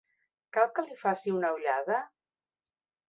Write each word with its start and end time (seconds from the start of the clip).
Cal 0.57 0.71
que 0.77 0.83
li 0.87 0.97
faci 1.03 1.35
una 1.41 1.53
ullada? 1.59 2.01